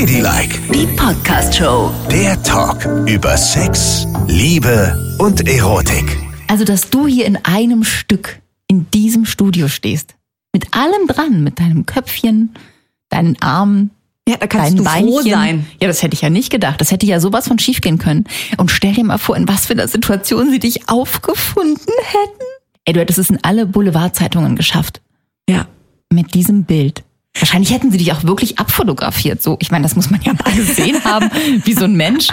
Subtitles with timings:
[0.00, 1.90] Ladylike, Die Podcast-Show.
[2.10, 6.04] der Talk über Sex, Liebe und Erotik.
[6.48, 10.14] Also, dass du hier in einem Stück in diesem Studio stehst.
[10.52, 12.50] Mit allem dran, mit deinem Köpfchen,
[13.08, 13.90] deinen Armen,
[14.28, 15.08] Ja, da kannst deinen du Beinchen.
[15.14, 15.66] froh sein.
[15.80, 16.78] Ja, das hätte ich ja nicht gedacht.
[16.78, 18.24] Das hätte ja sowas von schief gehen können.
[18.58, 22.44] Und stell dir mal vor, in was für einer Situation sie dich aufgefunden hätten.
[22.84, 25.00] Ey, du hättest es in alle Boulevardzeitungen geschafft.
[25.48, 25.66] Ja.
[26.12, 27.02] Mit diesem Bild.
[27.38, 29.42] Wahrscheinlich hätten sie dich auch wirklich abfotografiert.
[29.42, 31.30] So, ich meine, das muss man ja mal gesehen haben,
[31.64, 32.28] wie so ein Mensch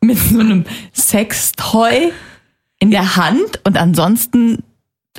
[0.00, 0.64] mit so einem
[0.94, 2.12] Sextoy
[2.78, 4.62] in der Hand und ansonsten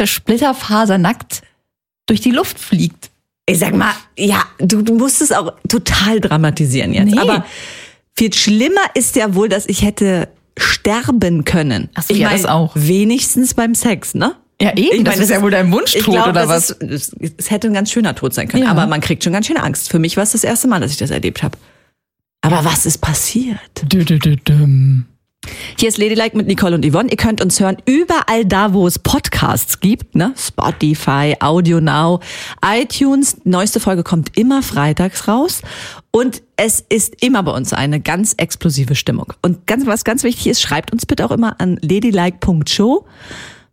[0.03, 1.43] splitterfasernackt
[2.07, 3.11] durch die Luft fliegt.
[3.45, 7.13] Ich sag mal, ja, du, du musst es auch total dramatisieren jetzt.
[7.13, 7.19] Nee.
[7.19, 7.45] Aber
[8.17, 11.89] viel schlimmer ist ja wohl, dass ich hätte sterben können.
[11.93, 12.71] Ach so, ich ja, mein, das auch.
[12.75, 14.35] Wenigstens beim Sex, ne?
[14.61, 14.97] Ja, eben.
[14.97, 16.69] Ich das mein, ist ja wohl dein Wunschtod glaub, oder das was?
[16.71, 18.63] Ist, es, es hätte ein ganz schöner Tod sein können.
[18.63, 18.71] Ja.
[18.71, 19.89] Aber man kriegt schon ganz schön Angst.
[19.89, 21.57] Für mich war es das erste Mal, dass ich das erlebt habe.
[22.41, 23.59] Aber was ist passiert?
[23.83, 25.05] Dü, dü, dü, düm.
[25.77, 27.09] Hier ist Ladylike mit Nicole und Yvonne.
[27.09, 30.33] Ihr könnt uns hören überall da, wo es Podcasts gibt, ne?
[30.37, 32.19] Spotify, Audio Now,
[32.63, 33.37] iTunes.
[33.43, 35.61] Neueste Folge kommt immer freitags raus.
[36.11, 39.33] Und es ist immer bei uns eine ganz explosive Stimmung.
[39.41, 43.05] Und ganz, was ganz wichtig ist, schreibt uns bitte auch immer an ladylike.show,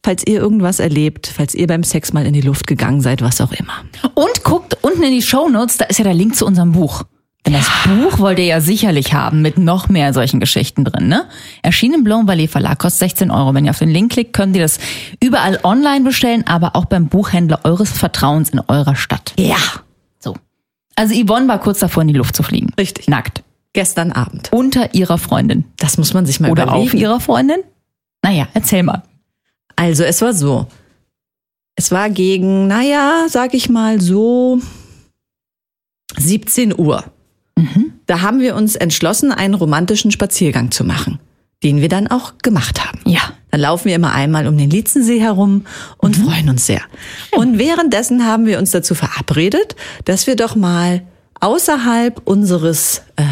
[0.09, 3.43] falls ihr irgendwas erlebt, falls ihr beim Sex mal in die Luft gegangen seid, was
[3.43, 3.75] auch immer.
[4.15, 7.03] Und guckt unten in die Shownotes, da ist ja der Link zu unserem Buch.
[7.45, 11.27] Denn das Buch wollt ihr ja sicherlich haben mit noch mehr solchen Geschichten drin, ne?
[11.61, 13.53] Erschienen im Blanc Valley Verlag, kostet 16 Euro.
[13.53, 14.79] Wenn ihr auf den Link klickt, könnt ihr das
[15.23, 19.35] überall online bestellen, aber auch beim Buchhändler eures Vertrauens in eurer Stadt.
[19.39, 19.59] Ja,
[20.21, 20.37] So.
[20.97, 22.73] Also Yvonne war kurz davor, in die Luft zu fliegen.
[22.79, 23.09] Richtig.
[23.09, 23.43] Nackt.
[23.75, 24.49] gestern Abend.
[24.55, 25.65] Unter ihrer Freundin.
[25.77, 26.87] Das muss man sich mal Oder überlegen.
[26.89, 27.59] auf ihrer Freundin?
[28.23, 29.03] Naja, erzähl mal.
[29.79, 30.67] Also es war so.
[31.77, 34.61] Es war gegen, naja, sag ich mal so
[36.17, 37.05] 17 Uhr.
[38.07, 41.21] Da haben wir uns entschlossen, einen romantischen Spaziergang zu machen,
[41.63, 42.99] den wir dann auch gemacht haben.
[43.07, 43.21] Ja.
[43.53, 45.65] Dann laufen wir immer einmal um den Lietzensee herum
[45.99, 46.83] und freuen uns sehr.
[47.31, 51.03] Und währenddessen haben wir uns dazu verabredet, dass wir doch mal
[51.41, 53.25] außerhalb unseres äh,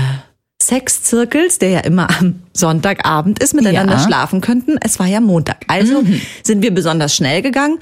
[0.66, 4.00] Sexzirkels, der ja immer am Sonntagabend ist, miteinander Ja.
[4.00, 4.76] schlafen könnten.
[4.80, 5.58] Es war ja Montag.
[5.68, 6.02] Also
[6.42, 7.78] sind wir besonders schnell gegangen,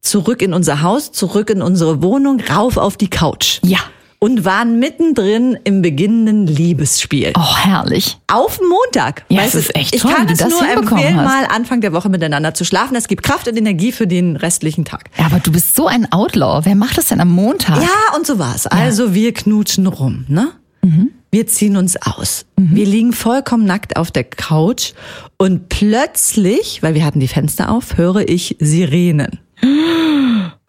[0.00, 3.60] zurück in unser Haus, zurück in unsere Wohnung, rauf auf die Couch.
[3.64, 3.78] Ja.
[4.20, 7.32] Und waren mittendrin im beginnenden Liebesspiel.
[7.38, 8.18] Oh, herrlich.
[8.26, 9.24] Auf Montag.
[9.28, 11.24] Ja, Weißt es ist echt ich toll, kann wie es das nur empfehlen, hast.
[11.24, 12.96] mal Anfang der Woche miteinander zu schlafen.
[12.96, 15.04] Es gibt Kraft und Energie für den restlichen Tag.
[15.16, 16.62] Ja, aber du bist so ein Outlaw.
[16.64, 17.80] Wer macht das denn am Montag?
[17.80, 18.66] Ja, und so war's.
[18.66, 20.48] Also wir knutschen rum, ne?
[20.82, 21.10] Mhm.
[21.30, 22.46] Wir ziehen uns aus.
[22.56, 24.92] Wir liegen vollkommen nackt auf der Couch
[25.36, 29.38] und plötzlich, weil wir hatten die Fenster auf, höre ich Sirenen.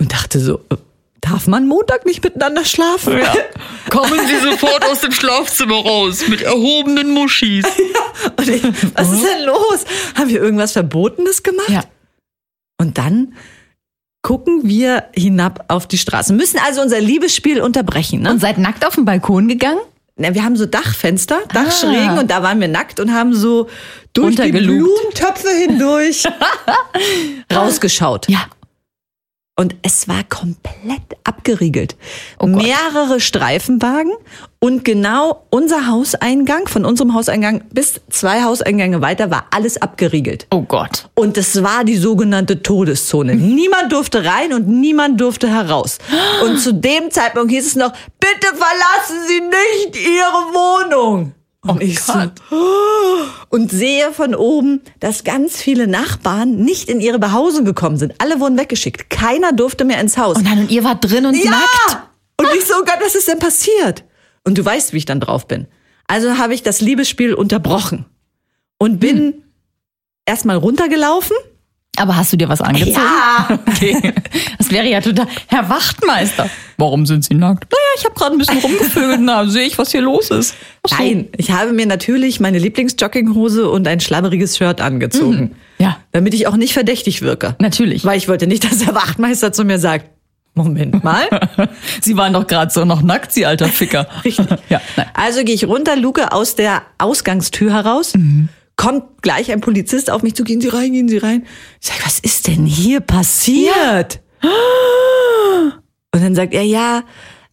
[0.01, 0.75] Und dachte so, äh,
[1.21, 3.19] darf man Montag nicht miteinander schlafen?
[3.19, 3.33] Ja.
[3.89, 7.65] Kommen Sie sofort aus dem Schlafzimmer raus mit erhobenen Muschis.
[8.37, 8.63] Und ich,
[8.95, 9.85] was ist denn los?
[10.15, 11.69] Haben wir irgendwas Verbotenes gemacht?
[11.69, 11.83] Ja.
[12.77, 13.33] Und dann
[14.21, 16.33] gucken wir hinab auf die Straße.
[16.33, 18.21] Müssen also unser Liebesspiel unterbrechen.
[18.21, 18.31] Ne?
[18.31, 19.79] Und seid nackt auf den Balkon gegangen?
[20.21, 21.53] Na, wir haben so Dachfenster, Ah.
[21.53, 23.67] Dachschrägen und da waren wir nackt und haben so
[24.13, 24.51] durch die.
[24.51, 26.25] Blumentöpfe hindurch
[27.53, 28.27] rausgeschaut.
[28.29, 28.45] Ja.
[29.59, 31.97] Und es war komplett abgeriegelt.
[32.39, 32.47] Oh.
[32.47, 34.13] Mehrere Streifenwagen
[34.59, 40.47] und genau unser Hauseingang, von unserem Hauseingang bis zwei Hauseingänge weiter, war alles abgeriegelt.
[40.49, 41.09] Oh Gott.
[41.13, 43.35] Und es war die sogenannte Todeszone.
[43.35, 45.97] Niemand durfte rein und niemand durfte heraus.
[46.45, 51.33] Und zu dem Zeitpunkt hieß es noch, bitte verlassen Sie nicht Ihre Wohnung.
[51.61, 52.13] Und ich so,
[53.49, 58.13] und sehe von oben, dass ganz viele Nachbarn nicht in ihre Behausung gekommen sind.
[58.19, 59.09] Alle wurden weggeschickt.
[59.09, 60.37] Keiner durfte mehr ins Haus.
[60.37, 61.51] Und dann und ihr wart drin und ja!
[61.51, 62.07] nackt.
[62.37, 64.05] Und ich so, oh Gott, was ist denn passiert?
[64.45, 65.67] Und du weißt, wie ich dann drauf bin.
[66.07, 68.05] Also habe ich das Liebesspiel unterbrochen
[68.77, 69.33] und bin Hm.
[70.25, 71.35] erstmal runtergelaufen.
[71.99, 72.93] Aber hast du dir was angezogen?
[72.95, 73.59] Ja.
[73.69, 74.13] Okay.
[74.57, 75.27] Das wäre ja total.
[75.47, 76.49] Herr Wachtmeister.
[76.77, 77.71] Warum sind Sie nackt?
[77.71, 79.19] Naja, ich habe gerade ein bisschen rumgevögelt.
[79.21, 80.55] Na, sehe ich, was hier los ist.
[80.85, 80.95] So.
[80.97, 85.55] Nein, ich habe mir natürlich meine Lieblingsjogginghose und ein schlabberiges Shirt angezogen.
[85.77, 85.97] Ja.
[86.11, 87.55] Damit ich auch nicht verdächtig wirke.
[87.59, 88.03] Natürlich.
[88.03, 90.05] Weil ich wollte nicht, dass der Wachtmeister zu mir sagt,
[90.55, 91.27] Moment mal.
[92.01, 94.07] Sie waren doch gerade so noch nackt, Sie alter Ficker.
[94.25, 94.47] Richtig.
[94.69, 95.07] Ja, nein.
[95.13, 98.13] Also gehe ich runter, luke aus der Ausgangstür heraus.
[98.79, 101.45] Kommt gleich ein Polizist auf mich zu, gehen Sie rein, gehen Sie rein.
[101.81, 104.21] Ich sage, was ist denn hier passiert?
[104.41, 107.03] Und dann sagt er, ja,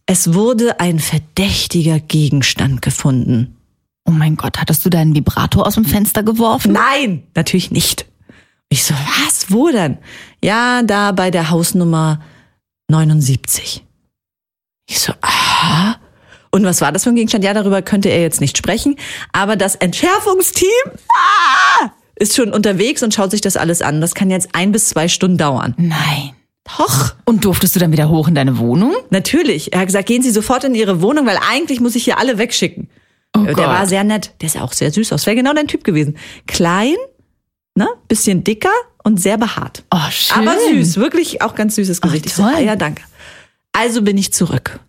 [0.05, 3.57] es wurde ein verdächtiger Gegenstand gefunden.
[4.05, 6.71] Oh mein Gott, hattest du deinen Vibrator aus dem Fenster geworfen?
[6.71, 8.05] Nein, natürlich nicht.
[8.69, 9.97] Ich so, was, wo denn?
[10.41, 12.21] Ja, da bei der Hausnummer
[12.87, 13.83] 79.
[14.89, 15.99] Ich so, aha.
[16.51, 17.43] Und was war das für ein Gegenstand?
[17.43, 18.95] Ja, darüber könnte er jetzt nicht sprechen.
[19.31, 20.69] Aber das Entschärfungsteam
[21.09, 24.01] ah, ist schon unterwegs und schaut sich das alles an.
[24.01, 25.75] Das kann jetzt ein bis zwei Stunden dauern.
[25.77, 26.31] Nein.
[26.77, 27.15] Doch.
[27.25, 28.93] Und durftest du dann wieder hoch in deine Wohnung?
[29.09, 29.73] Natürlich.
[29.73, 32.37] Er hat gesagt, gehen Sie sofort in Ihre Wohnung, weil eigentlich muss ich hier alle
[32.37, 32.89] wegschicken.
[33.35, 33.67] Oh der Gott.
[33.67, 34.33] war sehr nett.
[34.41, 35.25] Der ist auch sehr süß aus.
[35.25, 36.17] Wäre genau dein Typ gewesen.
[36.45, 36.95] Klein,
[37.75, 37.87] ne?
[38.07, 38.71] Bisschen dicker
[39.03, 39.83] und sehr behaart.
[39.91, 40.47] Oh, schön.
[40.47, 40.97] Aber süß.
[40.97, 42.25] Wirklich auch ganz süßes Gesicht.
[42.25, 42.53] ich so, toll.
[42.55, 43.03] ah, ja, danke.
[43.71, 44.79] Also bin ich zurück.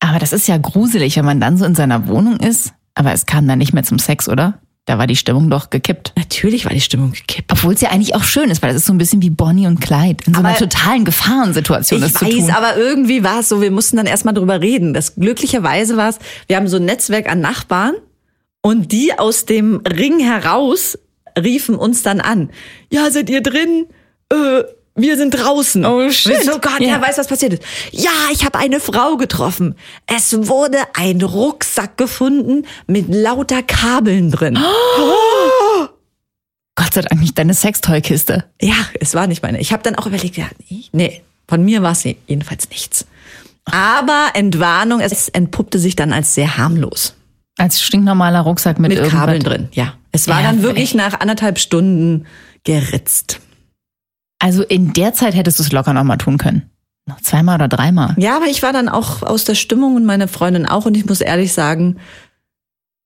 [0.00, 2.72] Aber das ist ja gruselig, wenn man dann so in seiner Wohnung ist.
[2.94, 4.60] Aber es kam dann nicht mehr zum Sex, oder?
[4.84, 6.12] Da war die Stimmung doch gekippt.
[6.16, 7.52] Natürlich war die Stimmung gekippt.
[7.52, 9.66] Obwohl es ja eigentlich auch schön ist, weil das ist so ein bisschen wie Bonnie
[9.66, 10.24] und Clyde.
[10.26, 12.50] In so einer Aber- totalen Gefahrensituation Ich das zu weiß, tun.
[12.50, 14.94] aber irgendwie war es so, wir mussten dann erstmal drüber reden.
[14.94, 17.94] Das glücklicherweise war es, wir haben so ein Netzwerk an Nachbarn
[18.62, 20.98] und die aus dem Ring heraus
[21.38, 22.48] riefen uns dann an.
[22.90, 23.86] Ja, seid ihr drin?
[24.32, 24.62] Äh,
[24.98, 25.84] wir sind draußen.
[25.84, 26.42] Oh, shit.
[26.44, 26.88] So, Gott, Ja.
[26.88, 27.62] ja, weiß, was passiert ist.
[27.92, 29.74] Ja, ich habe eine Frau getroffen.
[30.06, 34.58] Es wurde ein Rucksack gefunden mit lauter Kabeln drin.
[36.76, 38.44] Gott sei Dank nicht deine Sextoy-Kiste.
[38.60, 39.58] Ja, es war nicht meine.
[39.60, 40.46] Ich habe dann auch überlegt, ja,
[40.92, 43.06] nee, von mir war es jedenfalls nichts.
[43.64, 47.14] Aber Entwarnung, es entpuppte sich dann als sehr harmlos.
[47.58, 49.10] Als stinknormaler Rucksack mit, Mit.
[49.10, 49.94] Kabeln drin, ja.
[50.12, 52.26] Es war Ja, dann wirklich nach anderthalb Stunden
[52.64, 53.40] geritzt.
[54.38, 56.70] Also in der Zeit hättest du es locker nochmal tun können.
[57.06, 58.14] Noch zweimal oder dreimal.
[58.18, 61.06] Ja, aber ich war dann auch aus der Stimmung und meine Freundin auch und ich
[61.06, 61.96] muss ehrlich sagen,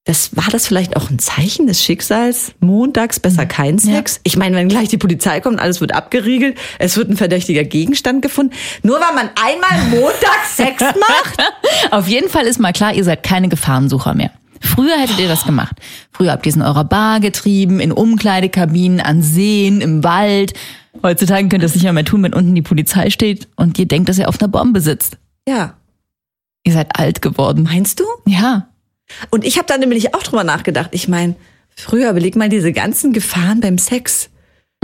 [0.04, 2.54] das war das vielleicht auch ein Zeichen des Schicksals.
[2.58, 4.20] Montags besser kein Sex.
[4.24, 8.20] Ich meine, wenn gleich die Polizei kommt, alles wird abgeriegelt, es wird ein verdächtiger Gegenstand
[8.20, 8.52] gefunden.
[8.82, 11.92] Nur weil man einmal montags Sex macht.
[11.92, 14.32] Auf jeden Fall ist mal klar, ihr seid keine Gefahrensucher mehr.
[14.62, 15.76] Früher hättet ihr das gemacht.
[16.12, 20.54] Früher habt ihr es in eurer Bar getrieben, in Umkleidekabinen, an Seen, im Wald.
[21.02, 23.86] Heutzutage könnt ihr das nicht mehr, mehr tun, wenn unten die Polizei steht und ihr
[23.86, 25.18] denkt, dass ihr auf einer Bombe sitzt.
[25.48, 25.74] Ja.
[26.64, 27.64] Ihr seid alt geworden.
[27.64, 28.04] Meinst du?
[28.26, 28.68] Ja.
[29.30, 30.90] Und ich habe da nämlich auch drüber nachgedacht.
[30.92, 31.34] Ich meine,
[31.74, 34.28] früher überleg mal diese ganzen Gefahren beim Sex.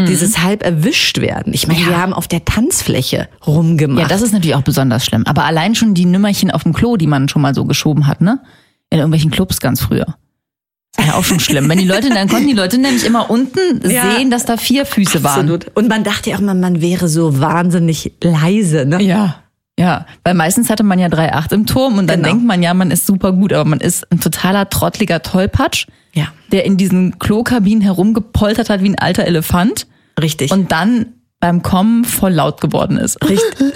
[0.00, 1.52] Dieses halb erwischt werden.
[1.52, 1.86] Ich meine, Ja.
[1.88, 4.02] wir haben auf der Tanzfläche rumgemacht.
[4.02, 5.24] Ja, das ist natürlich auch besonders schlimm.
[5.26, 8.20] Aber allein schon die Nümmerchen auf dem Klo, die man schon mal so geschoben hat,
[8.20, 8.38] ne?
[8.90, 10.06] In irgendwelchen Clubs ganz früher.
[10.96, 11.68] Das war ja auch schon schlimm.
[11.68, 14.10] Wenn die Leute, dann konnten die Leute nämlich immer unten Ja.
[14.16, 15.40] sehen, dass da vier Füße waren.
[15.40, 15.66] Absolut.
[15.74, 18.86] Und man dachte ja auch mal, man wäre so wahnsinnig leise.
[18.86, 19.02] Ne?
[19.02, 19.36] Ja.
[19.78, 22.30] Ja, weil meistens hatte man ja 3,8 im Turm und dann Genau.
[22.30, 26.28] denkt man ja, man ist super gut, aber man ist ein totaler trottliger Tollpatsch, Ja,
[26.50, 29.86] der in diesen Klokabinen herumgepoltert hat wie ein alter Elefant
[30.20, 30.50] richtig.
[30.50, 33.22] und dann beim Kommen voll laut geworden ist.
[33.28, 33.44] richtig.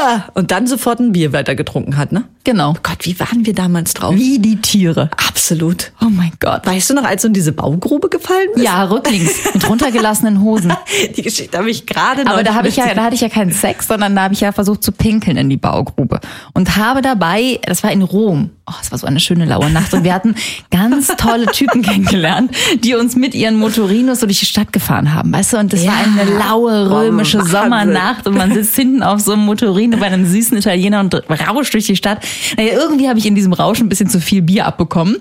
[0.00, 0.24] Ah!
[0.34, 2.24] Und dann sofort ein Bier weiter getrunken hat, ne?
[2.44, 2.74] Genau.
[2.82, 4.14] Gott, wie waren wir damals drauf?
[4.14, 5.10] Wie die Tiere.
[5.28, 5.92] Absolut.
[6.00, 6.66] Oh mein Gott.
[6.66, 8.64] Weißt du noch, als du in diese Baugrube gefallen bist?
[8.64, 10.72] Ja, rücklings mit runtergelassenen Hosen.
[11.16, 12.32] Die Geschichte habe ich gerade noch.
[12.32, 14.40] Aber da habe ich ja, da hatte ich ja keinen Sex, sondern da habe ich
[14.40, 16.20] ja versucht zu pinkeln in die Baugrube
[16.54, 18.50] und habe dabei, das war in Rom.
[18.66, 20.34] Oh, es war so eine schöne laue Nacht und wir hatten
[20.70, 22.52] ganz tolle Typen kennengelernt,
[22.82, 25.56] die uns mit ihren Motorinos so durch die Stadt gefahren haben, weißt du?
[25.58, 26.04] Und das war Ja.
[26.22, 27.44] eine laue römische Oh.
[27.44, 31.74] Sommernacht und man sitzt hinten auf so einem Motorino bei einem süßen Italiener und rauscht
[31.74, 32.24] durch die Stadt.
[32.56, 35.16] Naja, irgendwie habe ich in diesem Rausch ein bisschen zu viel Bier abbekommen.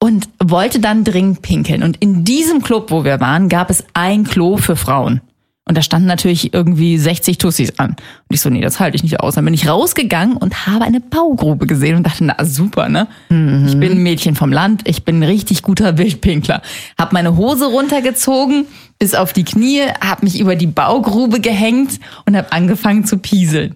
[0.00, 1.82] Und wollte dann dringend pinkeln.
[1.82, 5.22] Und in diesem Club, wo wir waren, gab es ein Klo für Frauen.
[5.66, 7.90] Und da standen natürlich irgendwie 60 Tussis an.
[7.92, 9.36] Und ich so, nee, das halte ich nicht aus.
[9.36, 13.08] Dann bin ich rausgegangen und habe eine Baugrube gesehen und dachte, na super, ne?
[13.66, 16.60] Ich bin ein Mädchen vom Land, ich bin ein richtig guter Wildpinkler.
[16.98, 18.66] Hab meine Hose runtergezogen
[18.98, 23.74] bis auf die Knie, hab mich über die Baugrube gehängt und hab angefangen zu pieseln.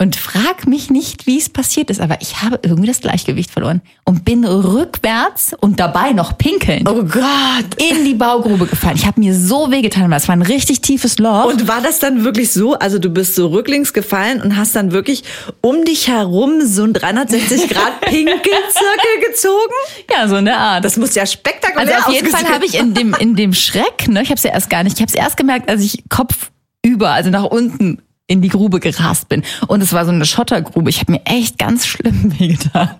[0.00, 3.82] Und frag mich nicht, wie es passiert ist, aber ich habe irgendwie das Gleichgewicht verloren
[4.06, 7.74] und bin rückwärts und dabei noch pinkeln Oh Gott.
[7.76, 8.96] in die Baugrube gefallen.
[8.96, 11.44] Ich habe mir so wehgetan, weil es war ein richtig tiefes Loch.
[11.44, 12.72] Und war das dann wirklich so?
[12.74, 15.22] Also du bist so rücklings gefallen und hast dann wirklich
[15.60, 19.74] um dich herum so ein 360 Grad Pinkelzirkel gezogen?
[20.10, 20.82] ja, so eine Art.
[20.82, 24.08] Das muss ja spektakulär Also auf jeden Fall habe ich in dem, in dem Schreck,
[24.08, 26.04] ne, ich habe es ja erst gar nicht, ich habe es erst gemerkt, als ich
[26.08, 26.50] Kopf
[26.82, 28.00] über, also nach unten
[28.30, 29.42] in die Grube gerast bin.
[29.66, 30.88] Und es war so eine Schottergrube.
[30.88, 32.90] Ich habe mir echt ganz schlimm wehgetan.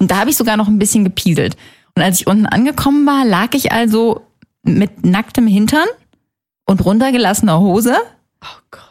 [0.00, 1.56] Und da habe ich sogar noch ein bisschen gepieselt.
[1.94, 4.22] Und als ich unten angekommen war, lag ich also
[4.64, 5.86] mit nacktem Hintern
[6.66, 7.94] und runtergelassener Hose,
[8.42, 8.82] Oh Gott.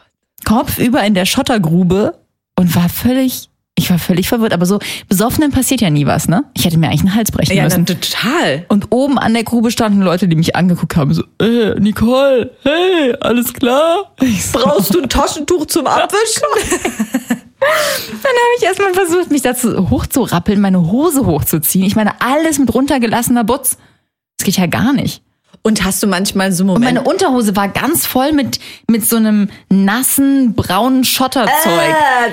[0.46, 2.18] Kopf über in der Schottergrube
[2.58, 3.50] und war völlig,
[3.82, 4.52] ich war völlig verwirrt.
[4.52, 6.44] Aber so besoffenen passiert ja nie was, ne?
[6.54, 7.84] Ich hätte mir eigentlich einen Hals brechen Ja, müssen.
[7.84, 8.64] dann total.
[8.68, 13.14] Und oben an der Grube standen Leute, die mich angeguckt haben, so, äh, Nicole, hey,
[13.20, 14.12] alles klar?
[14.20, 16.42] So, Brauchst du ein Taschentuch zum Abwischen?
[17.60, 21.84] dann habe ich erstmal versucht, mich dazu hochzurappeln, meine Hose hochzuziehen.
[21.86, 23.76] Ich meine, alles mit runtergelassener Butz.
[24.38, 25.22] Das geht ja gar nicht.
[25.64, 26.94] Und hast du manchmal so Und Momente?
[26.94, 28.58] meine Unterhose war ganz voll mit,
[28.90, 31.54] mit so einem nassen, braunen Schotterzeug.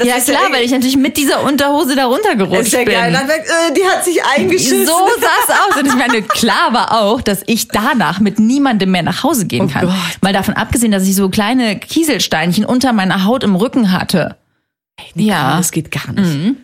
[0.01, 2.83] Äh, ja ja klar, eh- weil ich natürlich mit dieser Unterhose da runtergerutscht ist ja
[2.85, 2.93] bin.
[2.95, 3.13] geil.
[3.13, 4.83] Dann äh, die hat sich eingeschissen.
[4.87, 5.79] So sah es aus.
[5.79, 9.65] Und ich meine, klar war auch, dass ich danach mit niemandem mehr nach Hause gehen
[9.69, 9.85] Oh kann.
[9.85, 9.95] Gott.
[10.21, 14.37] Mal davon abgesehen, dass ich so kleine Kieselsteinchen unter meiner Haut im Rücken hatte.
[15.13, 15.55] ja.
[15.57, 16.55] Das geht gar nicht.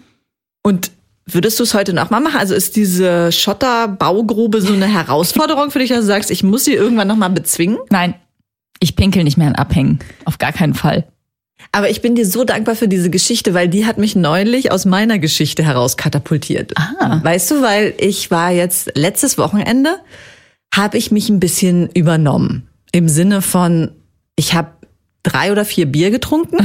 [0.63, 0.89] Und
[1.25, 2.39] würdest du es heute noch mal machen?
[2.39, 6.73] Also ist diese Schotterbaugrube so eine Herausforderung für dich, dass du sagst, ich muss sie
[6.73, 7.77] irgendwann noch mal bezwingen?
[7.89, 8.15] Nein,
[8.79, 9.99] ich pinkel nicht mehr an Abhängen.
[10.25, 11.07] Auf gar keinen Fall.
[11.71, 14.85] Aber ich bin dir so dankbar für diese Geschichte, weil die hat mich neulich aus
[14.85, 16.73] meiner Geschichte heraus katapultiert.
[16.77, 17.19] Ah.
[17.23, 19.99] Weißt du, weil ich war jetzt letztes Wochenende,
[20.73, 22.67] habe ich mich ein bisschen übernommen.
[22.91, 23.91] Im Sinne von,
[24.35, 24.71] ich habe
[25.23, 26.57] drei oder vier Bier getrunken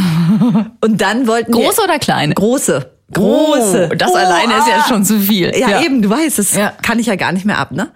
[0.81, 1.64] und dann wollten wir...
[1.64, 2.35] Große oder kleine?
[2.35, 2.90] Große.
[3.12, 3.90] Große.
[3.93, 4.88] Oh, das Oh, alleine ist ja ah.
[4.88, 5.52] schon zu viel.
[5.57, 6.73] Ja, eben, du weißt, das Ja.
[6.83, 7.90] kann ich ja gar nicht mehr ab, ne?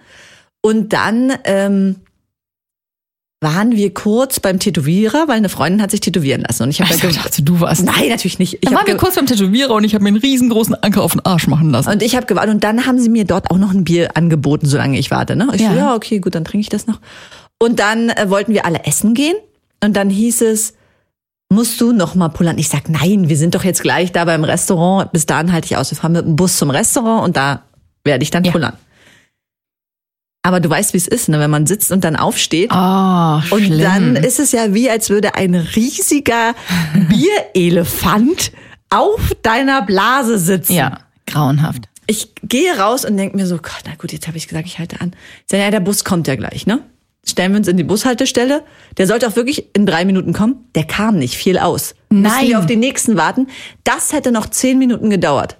[0.61, 1.97] Und dann ähm,
[3.41, 6.63] waren wir kurz beim Tätowierer, weil eine Freundin hat sich tätowieren lassen.
[6.63, 7.83] Und ich habe ja dachte, du warst.
[7.83, 8.55] Nein, natürlich nicht.
[8.55, 11.11] Ich Dann waren wir kurz beim Tätowierer und ich habe mir einen riesengroßen Anker auf
[11.11, 11.89] den Arsch machen lassen.
[11.89, 14.65] und ich habe gewartet und dann haben sie mir dort auch noch ein Bier angeboten,
[14.65, 15.35] solange ich warte.
[15.35, 15.47] Ne?
[15.53, 15.69] Ich Ja.
[15.71, 16.99] so, ja, okay, gut, dann trinke ich das noch.
[17.59, 19.35] Und dann äh, wollten wir alle essen gehen
[19.83, 20.73] und dann hieß es,
[21.51, 22.57] musst du noch mal pullern?
[22.57, 25.11] Ich sag, nein, wir sind doch jetzt gleich da beim Restaurant.
[25.11, 25.91] Bis dahin halte ich aus.
[25.91, 27.63] Wir fahren mit dem Bus zum Restaurant und da
[28.03, 28.51] werde ich dann Ja.
[28.51, 28.73] pullern.
[30.43, 31.39] Aber du weißt, wie es ist, ne?
[31.39, 32.69] wenn man sitzt und dann aufsteht.
[32.71, 32.75] Oh,
[33.49, 33.79] Und schlimm.
[33.81, 36.53] dann ist es ja wie, als würde ein riesiger
[37.09, 38.51] Bierelefant
[38.91, 40.73] auf deiner Blase sitzen.
[40.73, 41.89] ja, grauenhaft.
[42.07, 44.77] Ich gehe raus und denke mir so, Gott, na gut, jetzt habe ich gesagt, ich
[44.77, 45.13] halte an.
[45.39, 46.81] Ich sage, ja, der Bus kommt ja gleich, ne?
[47.27, 48.63] Stellen wir uns in die Bushaltestelle.
[48.97, 50.69] Der sollte auch wirklich in drei Minuten kommen.
[50.75, 51.95] Der kam nicht, viel aus.
[52.09, 52.47] Mussten Nein.
[52.47, 53.47] wir auf den nächsten warten.
[53.83, 55.57] Das hätte noch zehn Minuten gedauert.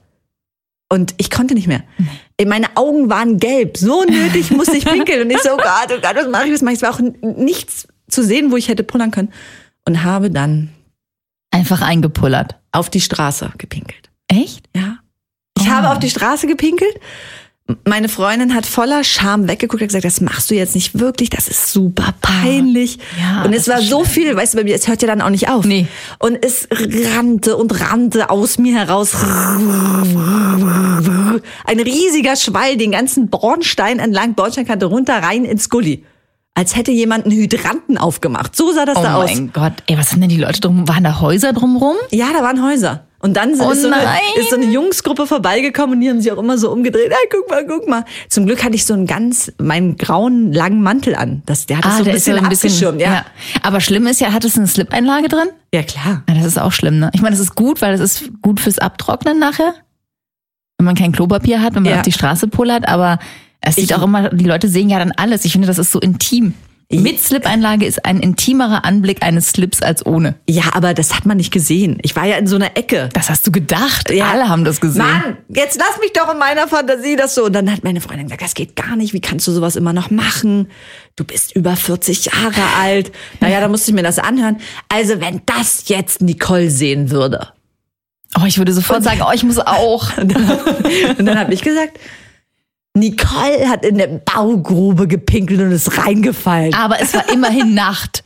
[0.90, 1.84] Und ich konnte nicht mehr.
[2.46, 3.78] Meine Augen waren gelb.
[3.78, 5.24] So nötig musste ich pinkeln.
[5.24, 6.82] Und ich so, oh Gott, oh Gott, was mache ich, was mache ich?
[6.82, 7.00] Es war auch
[7.38, 9.34] nichts zu sehen, wo ich hätte pullern können.
[9.88, 10.70] Und habe dann
[11.52, 12.56] Einfach eingepullert.
[12.72, 14.10] auf die Straße gepinkelt.
[14.28, 14.68] Echt?
[14.76, 14.98] Ja.
[15.58, 15.72] Ich Oh.
[15.72, 16.94] habe auf die Straße gepinkelt.
[17.84, 21.48] Meine Freundin hat voller Scham weggeguckt und gesagt, das machst du jetzt nicht wirklich, das
[21.48, 23.00] ist super peinlich.
[23.20, 25.32] Ja, und es war so viel, weißt du, bei mir, es hört ja dann auch
[25.32, 25.66] nicht auf.
[25.66, 25.88] Nee.
[26.20, 26.68] Und es
[27.16, 29.16] rannte und rannte aus mir heraus.
[31.66, 36.06] Ein riesiger Schwall den ganzen Bornstein entlang, Bordsteinkante runter, rein ins Gully.
[36.54, 38.56] Als hätte jemand einen Hydranten aufgemacht.
[38.56, 39.34] So sah das Oh da aus.
[39.34, 39.74] mein Gott.
[39.88, 40.88] Ey, was sind denn die Leute drum?
[40.88, 41.96] Waren da Häuser drumrum?
[42.12, 43.05] Ja, da waren Häuser.
[43.26, 43.98] Und dann Oh ist, so eine,
[44.40, 47.10] ist so eine Jungsgruppe vorbeigekommen und die haben sich auch immer so umgedreht.
[47.10, 48.06] Hey, guck mal, guck mal.
[48.30, 51.42] Zum Glück hatte ich so einen ganz, meinen grauen, langen Mantel an.
[51.48, 53.02] Das, der hat das so ein Ah, der bisschen, abgeschirmt.
[53.02, 53.26] Ja.
[53.64, 55.48] Aber schlimm ist ja, hat es eine Slip-Einlage drin?
[55.74, 56.24] ja, klar.
[56.30, 57.10] Ja, das ist auch schlimm, ne?
[57.14, 59.74] Ich meine, das ist gut, weil das ist gut fürs Abtrocknen nachher.
[60.78, 61.98] Wenn man kein Klopapier hat, wenn man Ja.
[61.98, 63.18] auf die Straße pullert, aber
[63.62, 65.46] es sieht Ich- auch immer, die Leute sehen ja dann alles.
[65.46, 66.54] Ich finde, das ist so intim.
[66.92, 70.36] Mit Slip-Einlage ist ein intimerer Anblick eines Slips als ohne.
[70.48, 71.98] Ja, aber das hat man nicht gesehen.
[72.04, 73.10] Ich war ja in so einer Ecke.
[73.14, 74.12] Das hast du gedacht.
[74.12, 74.30] Ja.
[74.32, 75.04] Alle haben das gesehen.
[75.04, 77.46] Mann, jetzt lass mich doch in meiner Fantasie das so.
[77.46, 79.14] Und dann hat meine Freundin gesagt, das geht gar nicht.
[79.14, 80.68] Wie kannst du sowas immer noch machen?
[81.16, 83.12] Du bist über 40 Jahre alt.
[83.40, 84.58] Naja, da musste ich mir das anhören.
[84.88, 87.48] Also, wenn das jetzt Nicole sehen würde.
[88.40, 90.16] Oh, ich würde sofort sagen, oh, ich muss auch.
[90.18, 90.52] Und dann,
[91.18, 91.98] und dann habe ich gesagt,
[92.96, 96.74] Nicole hat in der Baugrube gepinkelt und ist reingefallen.
[96.74, 98.24] Aber es war immerhin Nacht.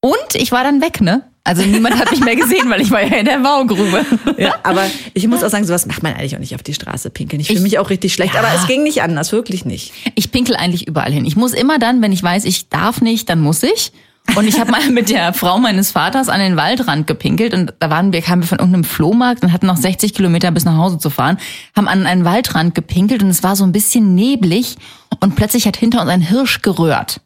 [0.00, 1.22] Und ich war dann weg, ne?
[1.44, 4.04] Also niemand hat mich mehr gesehen, weil ich war ja in der Baugrube.
[4.36, 4.84] Ja, aber
[5.14, 7.40] ich muss auch sagen, sowas macht man eigentlich auch nicht auf die Straße pinkeln.
[7.40, 8.34] Ich fühle Ich- mich auch richtig schlecht.
[8.34, 8.40] Ja.
[8.40, 9.92] Aber es ging nicht anders, wirklich nicht.
[10.14, 11.24] Ich pinkel eigentlich überall hin.
[11.24, 13.92] Ich muss immer dann, wenn ich weiß, ich darf nicht, dann muss ich.
[14.36, 17.90] Und ich habe mal mit der Frau meines Vaters an den Waldrand gepinkelt und da
[17.90, 20.98] waren wir, kamen wir von irgendeinem Flohmarkt und hatten noch 60 Kilometer bis nach Hause
[20.98, 21.38] zu fahren,
[21.74, 24.76] haben an einen Waldrand gepinkelt und es war so ein bisschen neblig
[25.20, 27.20] und plötzlich hat hinter uns ein Hirsch gerührt.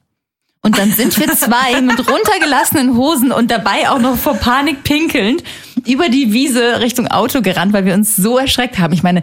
[0.64, 5.42] Und dann sind wir zwei mit runtergelassenen Hosen und dabei auch noch vor Panik pinkelnd
[5.86, 8.92] über die Wiese Richtung Auto gerannt, weil wir uns so erschreckt haben.
[8.92, 9.22] Ich meine,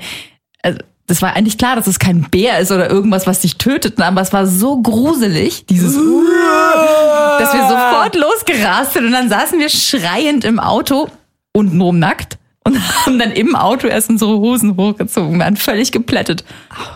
[0.62, 4.00] also, das war eigentlich klar, dass es kein Bär ist oder irgendwas, was dich tötet,
[4.00, 9.70] aber es war so gruselig, dieses, dass wir sofort losgerast sind und dann saßen wir
[9.70, 11.10] schreiend im Auto,
[11.52, 16.44] untenrum nackt und haben dann im Auto erst unsere Hosen hochgezogen, waren völlig geplättet.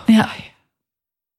[0.08, 0.30] Ja.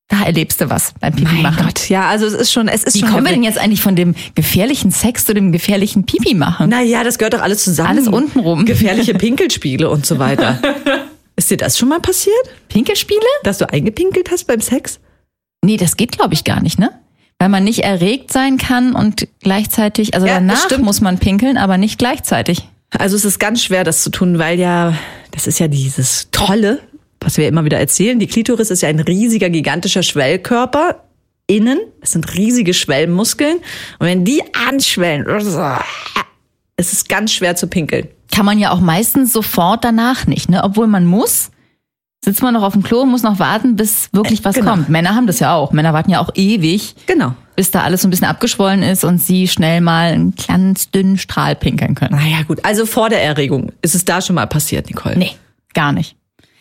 [0.08, 1.64] Da erlebst du was beim Pipi machen.
[1.64, 3.10] Gott, ja, also es ist schon, es ist Wie schon.
[3.10, 6.70] kommen wir denn jetzt eigentlich von dem gefährlichen Sex zu dem gefährlichen Pipi machen?
[6.70, 7.90] Naja, das gehört doch alles zusammen.
[7.90, 8.64] Alles untenrum.
[8.64, 10.58] Gefährliche Pinkelspiele und so weiter.
[11.36, 12.34] ist dir das schon mal passiert?
[12.68, 13.20] Pinkelspiele?
[13.42, 15.00] Dass du eingepinkelt hast beim Sex?
[15.64, 16.90] Nee, das geht glaube ich gar nicht, ne?
[17.38, 21.78] Weil man nicht erregt sein kann und gleichzeitig, also Ja, danach muss man pinkeln, aber
[21.78, 22.68] nicht gleichzeitig.
[22.90, 24.96] Also es ist ganz schwer, das zu tun, weil ja,
[25.32, 26.80] das ist ja dieses Tolle,
[27.20, 28.18] was wir immer wieder erzählen.
[28.18, 31.02] Die Klitoris ist ja ein riesiger, gigantischer Schwellkörper.
[31.46, 33.58] innen, das sind riesige Schwellenmuskeln.
[33.98, 35.26] Und wenn die anschwellen,
[36.76, 38.08] es ist ganz schwer zu pinkeln.
[38.32, 40.64] Kann man ja auch meistens sofort danach nicht, ne?
[40.64, 41.50] Obwohl man muss,
[42.24, 44.72] sitzt man noch auf dem Klo und muss noch warten, bis wirklich was Genau.
[44.72, 44.88] kommt.
[44.88, 45.72] Männer haben das ja auch.
[45.72, 47.34] Männer warten ja auch ewig, Genau.
[47.54, 51.18] bis da alles so ein bisschen abgeschwollen ist und sie schnell mal einen ganz dünnen
[51.18, 52.16] Strahl pinkeln können.
[52.16, 52.64] Naja, gut.
[52.64, 55.16] Also vor der Erregung ist es da schon mal passiert, Nicole.
[55.16, 55.32] Nee,
[55.74, 56.16] gar nicht.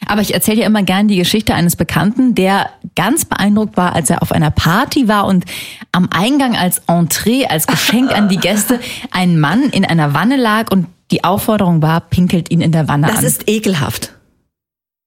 [0.08, 4.10] Aber ich erzähle dir immer gern die Geschichte eines Bekannten, der ganz beeindruckt war, als
[4.10, 5.46] er auf einer Party war und
[5.92, 8.80] am Eingang als Entree, als Geschenk an die Gäste,
[9.12, 13.08] ein Mann in einer Wanne lag und die Aufforderung war, pinkelt ihn in der Wanne
[13.08, 13.26] Das an.
[13.26, 14.14] ist ekelhaft.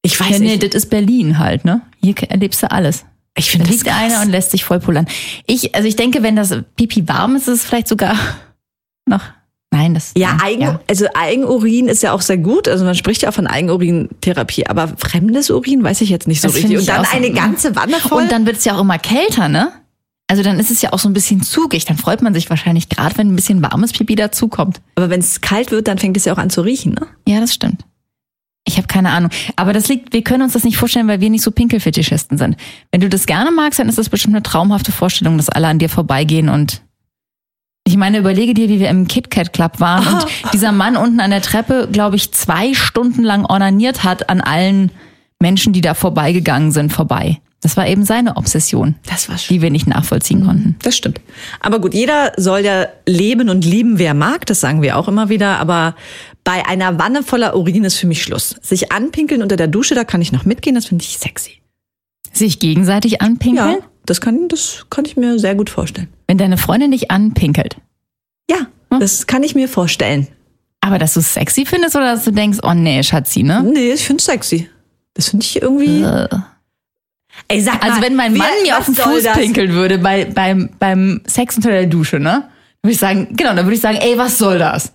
[0.03, 0.63] Ich weiß ja, nee, nicht.
[0.63, 1.81] das ist Berlin halt, ne?
[2.01, 3.05] Hier erlebst du alles.
[3.35, 3.97] Ich Da finde das liegt krass.
[4.01, 5.05] einer und lässt sich voll pullern.
[5.45, 8.15] Ich, also ich denke, wenn das Pipi warm ist, ist es vielleicht sogar
[9.05, 9.21] noch.
[9.71, 10.13] Nein, das.
[10.17, 12.67] Ja, Eigen, also Eigenurin ist ja auch sehr gut.
[12.67, 16.47] Also man spricht ja auch von Eigenurintherapie, aber fremdes Urin weiß ich jetzt nicht so
[16.47, 16.77] Das richtig.
[16.77, 17.33] Und dann so, eine ne?
[17.33, 18.23] ganze Wanne voll.
[18.23, 19.71] Und dann wird es ja auch immer kälter, ne?
[20.29, 21.85] Also dann ist es ja auch so ein bisschen zugig.
[21.85, 24.81] Dann freut man sich wahrscheinlich gerade, wenn ein bisschen warmes Pipi dazukommt.
[24.95, 27.07] aber wenn es kalt wird, dann fängt es ja auch an zu riechen, ne?
[27.27, 27.83] Ja, das stimmt.
[28.65, 29.31] Ich habe keine Ahnung.
[29.55, 32.57] Aber das liegt, wir können uns das nicht vorstellen, weil wir nicht so Pinkelfetischisten sind.
[32.91, 35.79] Wenn du das gerne magst, dann ist das bestimmt eine traumhafte Vorstellung, dass alle an
[35.79, 36.81] dir vorbeigehen und
[37.87, 41.31] ich meine, überlege dir, wie wir im KitKat Club waren und dieser Mann unten an
[41.31, 44.91] der Treppe, glaube ich, zwei Stunden lang ornaniert hat an allen
[45.39, 47.39] Menschen, die da vorbeigegangen sind, vorbei.
[47.61, 49.55] Das war eben seine Obsession, Das war schön.
[49.55, 50.75] die wir nicht nachvollziehen konnten.
[50.83, 51.21] Das stimmt.
[51.61, 54.45] Aber gut, jeder soll ja leben und lieben, wer mag.
[54.45, 55.57] Das sagen wir auch immer wieder.
[55.59, 55.95] Aber
[56.43, 58.57] bei einer Wanne voller Urin ist für mich Schluss.
[58.61, 60.75] Sich anpinkeln unter der Dusche, da kann ich noch mitgehen.
[60.75, 61.61] Das finde ich sexy.
[62.33, 63.77] Sich gegenseitig anpinkeln?
[63.79, 66.09] Ja, das kann, das kann ich mir sehr gut vorstellen.
[66.27, 67.77] Wenn deine Freundin dich anpinkelt.
[68.49, 68.67] Ja,
[68.99, 70.27] das kann ich mir vorstellen.
[70.81, 73.63] Aber dass du es sexy findest oder dass du denkst, oh nee, Schatzi, ne?
[73.63, 74.69] Nee, ich finde sexy.
[75.13, 76.03] Das finde ich irgendwie.
[77.47, 79.37] Ey, sag mal, Also wenn mein Mann mir auf den Fuß das?
[79.37, 82.43] pinkeln würde bei, beim, beim Sex unter der Dusche, ne?
[82.81, 84.93] Dann würde ich sagen, genau, dann würde ich sagen, ey, was soll das?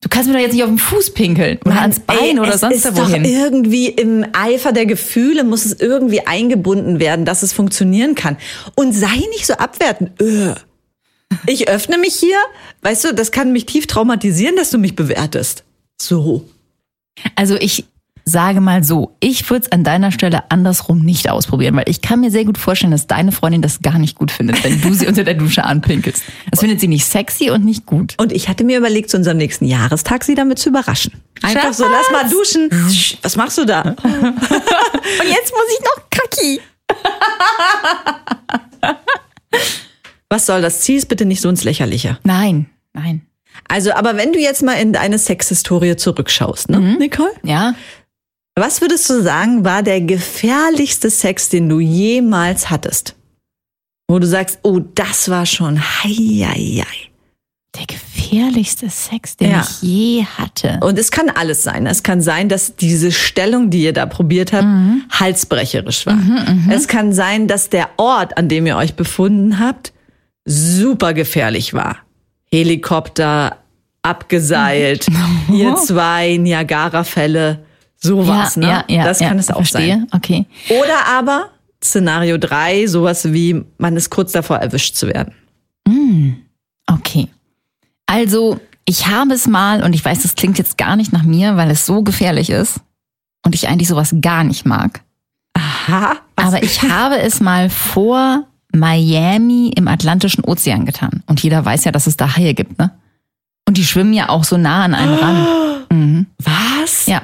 [0.00, 2.38] Du kannst mir doch jetzt nicht auf den Fuß pinkeln oder Mann, ans Bein ey,
[2.38, 3.24] oder es sonst ist da doch wohin.
[3.24, 8.36] irgendwie im Eifer der Gefühle muss es irgendwie eingebunden werden, dass es funktionieren kann.
[8.76, 10.20] Und sei nicht so abwertend.
[10.22, 10.54] Öh.
[11.46, 12.38] Ich öffne mich hier,
[12.82, 15.64] weißt du, das kann mich tief traumatisieren, dass du mich bewertest.
[16.00, 16.48] So.
[17.34, 17.84] Also ich
[18.28, 22.20] sage mal so, ich würde es an deiner Stelle andersrum nicht ausprobieren, weil ich kann
[22.20, 25.06] mir sehr gut vorstellen, dass deine Freundin das gar nicht gut findet, wenn du sie
[25.08, 26.22] unter der Dusche anpinkelst.
[26.50, 28.14] Das findet sie nicht sexy und nicht gut.
[28.18, 31.12] Und ich hatte mir überlegt, zu unserem nächsten Jahrestag sie damit zu überraschen.
[31.42, 32.68] Einfach so, lass mal duschen.
[33.22, 33.82] Was machst du da?
[34.02, 36.60] Und jetzt muss ich noch kacki.
[40.28, 40.80] Was soll das?
[40.80, 42.18] Zieh es bitte nicht so ins Lächerliche.
[42.24, 43.22] Nein, nein.
[43.66, 47.32] Also, aber wenn du jetzt mal in deine Sexhistorie zurückschaust, ne, Nicole?
[47.42, 47.74] Ja,
[48.58, 53.14] Was würdest du sagen, war der gefährlichste Sex, den du jemals hattest?
[54.08, 56.08] Wo du sagst, oh, das war schon hei,
[56.44, 57.10] hei, hei.
[57.76, 59.60] der gefährlichste Sex, den Ja.
[59.60, 60.80] ich je hatte.
[60.82, 61.86] Und es kann alles sein.
[61.86, 64.66] Es kann sein, dass diese Stellung, die ihr da probiert habt,
[65.12, 66.18] halsbrecherisch war.
[66.70, 69.92] es kann sein, dass der Ort, an dem ihr euch befunden habt,
[70.44, 71.98] super gefährlich war.
[72.50, 73.58] Helikopter,
[74.02, 75.06] abgeseilt,
[75.52, 77.64] ihr zwei, Niagara-Fälle,
[77.98, 78.66] sowas, ja, ne?
[78.68, 79.98] ja, ja, das kann es auch verstehe.
[79.98, 80.06] sein.
[80.12, 80.46] Okay.
[80.68, 81.50] Oder aber
[81.82, 85.32] Szenario 3, sowas wie, man ist kurz davor erwischt zu werden.
[86.86, 87.28] Okay.
[88.06, 91.56] Also, ich habe es mal, und ich weiß, das klingt jetzt gar nicht nach mir,
[91.56, 92.80] weil es so gefährlich ist
[93.44, 95.02] und ich eigentlich sowas gar nicht mag.
[95.54, 96.16] Aha.
[96.36, 101.22] Aber ich habe es mal vor Miami im Atlantischen Ozean getan.
[101.26, 102.92] Und jeder weiß ja, dass es da Haie gibt, ne?
[103.66, 105.46] Und die schwimmen ja auch so nah an einen ran.
[105.90, 106.26] Mhm.
[106.42, 107.06] Was?
[107.06, 107.22] Ja.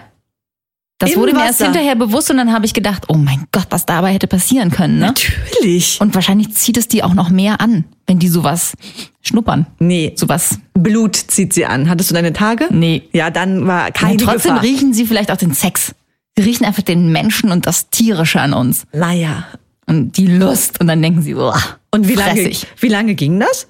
[0.99, 1.65] Das Im wurde mir erst Wasser?
[1.73, 4.99] hinterher bewusst und dann habe ich gedacht, oh mein Gott, was dabei hätte passieren können,
[5.01, 5.07] ne?
[5.07, 6.01] Natürlich.
[6.01, 8.75] Und wahrscheinlich zieht es die auch noch mehr an, wenn die sowas
[9.21, 9.67] schnuppern.
[9.81, 10.59] Nee, Sowas.
[10.75, 11.89] Blut zieht sie an.
[11.91, 12.69] Hattest du deine Tage?
[12.71, 13.03] Nee.
[13.13, 14.63] Ja, dann war keine Und trotzdem Gefahr.
[14.63, 15.95] riechen sie vielleicht auch den Sex.
[16.37, 18.85] Sie riechen einfach den Menschen und das Tierische an uns.
[18.93, 19.47] Naja.
[19.87, 20.81] Und die Lust.
[20.81, 22.67] Und dann denken sie, boah, Und wie lange, fressig.
[22.81, 23.67] wie lange ging das?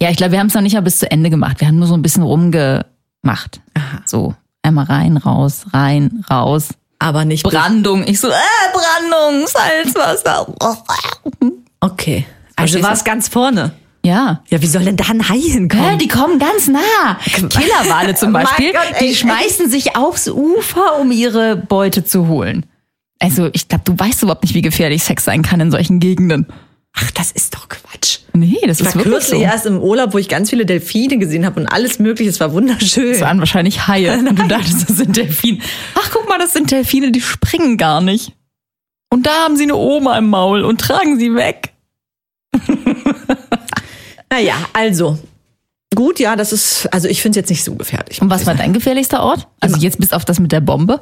[0.00, 1.60] Ja, ich glaube, wir haben es noch nicht mal bis zu Ende gemacht.
[1.60, 3.60] Wir haben nur so ein bisschen rumgemacht.
[4.04, 4.34] So,
[4.66, 6.68] einmal rein, raus, rein, raus.
[6.98, 7.42] Aber nicht.
[7.42, 8.04] Brandung.
[8.06, 8.32] Ich so, äh,
[8.72, 10.46] Brandung, Salzwasser.
[11.80, 12.26] Okay.
[12.56, 12.96] Also war du?
[12.96, 13.72] es ganz vorne.
[14.02, 14.40] Ja.
[14.48, 15.98] Ja, wie soll denn da ein Hai Ja, hinkommen?
[15.98, 17.18] die kommen ganz nah.
[17.24, 22.64] Killerwale zum Mein Beispiel, Gott, die schmeißen sich aufs Ufer, um ihre Beute zu holen.
[23.18, 26.46] Also ich glaube, du weißt überhaupt nicht, wie gefährlich Sex sein kann in solchen Gegenden.
[26.94, 28.20] Ach, das ist doch Quatsch.
[28.38, 29.44] Nee, das Ich war ist wirklich kürzlich so.
[29.44, 32.28] erst im Urlaub, wo ich ganz viele Delfine gesehen habe und alles mögliche.
[32.30, 33.12] Es war wunderschön.
[33.12, 34.12] Das waren wahrscheinlich Haie.
[34.18, 35.58] Und du dachtest, das sind Delfine.
[35.94, 38.32] Ach, guck mal, das sind Delfine, die springen gar nicht.
[39.10, 41.72] Und da haben sie eine Oma im Maul und tragen sie weg.
[44.30, 45.18] Naja, also.
[45.94, 48.20] Gut, ja, das ist, also ich finde es jetzt nicht so gefährlich.
[48.20, 49.46] Und was war dein gefährlichster Ort?
[49.60, 51.00] Also jetzt bis auf das mit der Bombe.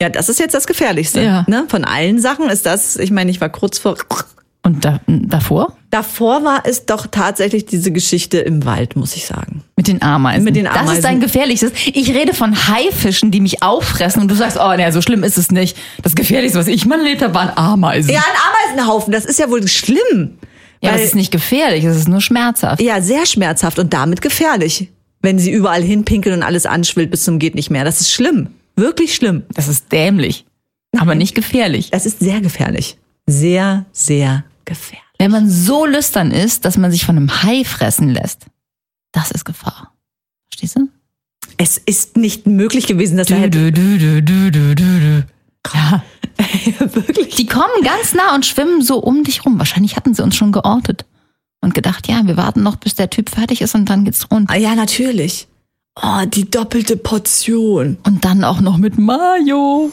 [0.00, 1.22] Ja, das ist jetzt das Gefährlichste.
[1.22, 1.44] Ja.
[1.46, 1.66] Ne?
[1.68, 3.96] Von allen Sachen ist das, ich meine, ich war kurz vor.
[4.72, 5.76] Und da, davor?
[5.90, 9.62] Davor war es doch tatsächlich diese Geschichte im Wald, muss ich sagen.
[9.76, 10.44] Mit den Ameisen.
[10.44, 11.02] Mit den Das ist Ameisen.
[11.02, 11.72] dein gefährlichstes.
[11.92, 15.36] Ich rede von Haifischen, die mich auffressen und du sagst, oh, naja, so schlimm ist
[15.36, 15.76] es nicht.
[16.02, 18.10] Das gefährlichste, was ich mal erlebt habe, waren Ameisen.
[18.10, 20.38] Ja, ein Ameisenhaufen, das ist ja wohl schlimm.
[20.80, 22.80] Ja, Weil- das ist nicht gefährlich, es ist nur schmerzhaft.
[22.80, 24.88] Ja, sehr schmerzhaft und damit gefährlich.
[25.20, 27.84] Wenn sie überall hinpinkeln und alles anschwillt bis zum geht nicht mehr.
[27.84, 28.48] Das ist schlimm.
[28.74, 29.42] Wirklich schlimm.
[29.54, 30.46] Das ist dämlich,
[30.98, 31.90] aber nicht gefährlich.
[31.90, 32.96] Das ist sehr gefährlich.
[33.26, 35.02] Sehr, sehr gefährlich.
[35.18, 38.46] Wenn man so lüstern ist, dass man sich von einem Hai fressen lässt,
[39.12, 39.92] das ist Gefahr.
[40.50, 40.88] Verstehst du?
[41.58, 43.72] Es ist nicht möglich gewesen, dass er Du, hätte.
[43.72, 45.26] du, du, du, du, du, du, du.
[45.74, 46.02] Ja.
[46.78, 47.36] Wirklich.
[47.36, 49.58] Die kommen ganz nah und schwimmen so um dich rum.
[49.58, 51.04] Wahrscheinlich hatten sie uns schon geortet
[51.60, 54.50] und gedacht, ja, wir warten noch, bis der Typ fertig ist und dann geht's rund.
[54.50, 55.46] Ah, ja, natürlich.
[56.02, 57.98] Oh, die doppelte Portion.
[58.02, 59.92] Und dann auch noch mit Mayo.